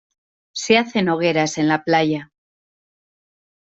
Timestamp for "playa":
1.83-2.31